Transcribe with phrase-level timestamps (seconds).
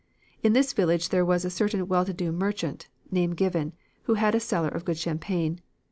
[0.41, 3.73] In this village there was a certain well to do merchant (name given)
[4.05, 5.61] who had a cellar of good champagne.